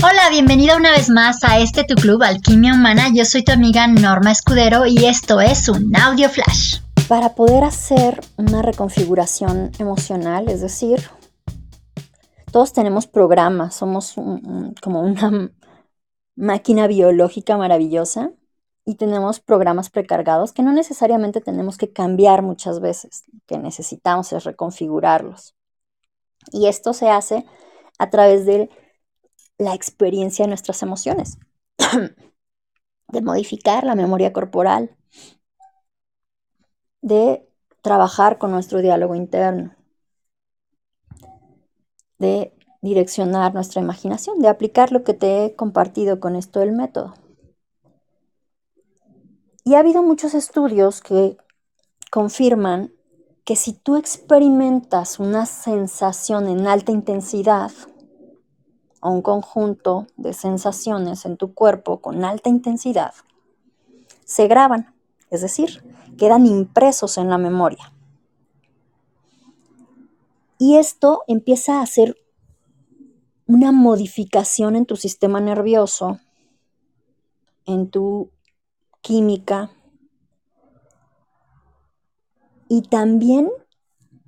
[0.00, 3.08] Hola, bienvenida una vez más a este tu club Alquimia Humana.
[3.12, 6.78] Yo soy tu amiga Norma Escudero y esto es un audio flash.
[7.08, 11.00] Para poder hacer una reconfiguración emocional, es decir,
[12.52, 14.14] todos tenemos programas, somos
[14.80, 15.50] como una
[16.36, 18.30] máquina biológica maravillosa
[18.84, 24.32] y tenemos programas precargados que no necesariamente tenemos que cambiar muchas veces, lo que necesitamos
[24.32, 25.56] es reconfigurarlos.
[26.52, 27.44] Y esto se hace
[27.98, 28.70] a través de
[29.58, 31.38] la experiencia de nuestras emociones,
[33.08, 34.96] de modificar la memoria corporal,
[37.02, 37.48] de
[37.82, 39.74] trabajar con nuestro diálogo interno,
[42.18, 47.14] de direccionar nuestra imaginación, de aplicar lo que te he compartido con esto del método.
[49.64, 51.36] Y ha habido muchos estudios que
[52.10, 52.92] confirman
[53.44, 57.70] que si tú experimentas una sensación en alta intensidad
[59.00, 63.14] o un conjunto de sensaciones en tu cuerpo con alta intensidad,
[64.24, 64.94] se graban,
[65.30, 65.82] es decir,
[66.16, 67.92] quedan impresos en la memoria.
[70.58, 72.16] Y esto empieza a hacer
[73.46, 76.18] una modificación en tu sistema nervioso,
[77.64, 78.30] en tu
[79.00, 79.70] química,
[82.68, 83.48] y también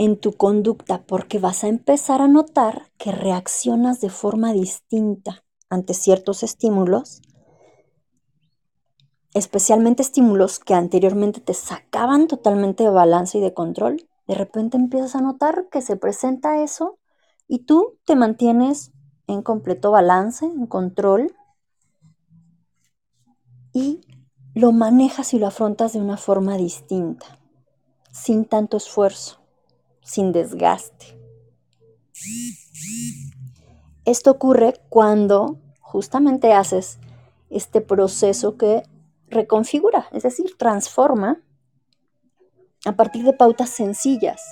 [0.00, 5.92] en tu conducta, porque vas a empezar a notar que reaccionas de forma distinta ante
[5.92, 7.20] ciertos estímulos,
[9.34, 14.08] especialmente estímulos que anteriormente te sacaban totalmente de balance y de control.
[14.26, 16.98] De repente empiezas a notar que se presenta eso
[17.46, 18.92] y tú te mantienes
[19.26, 21.36] en completo balance, en control,
[23.74, 24.00] y
[24.54, 27.38] lo manejas y lo afrontas de una forma distinta
[28.12, 29.39] sin tanto esfuerzo,
[30.02, 31.18] sin desgaste.
[34.04, 36.98] Esto ocurre cuando justamente haces
[37.48, 38.82] este proceso que
[39.28, 41.40] reconfigura, es decir, transforma
[42.84, 44.42] a partir de pautas sencillas